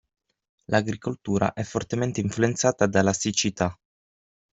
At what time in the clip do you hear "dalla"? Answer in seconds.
2.87-3.13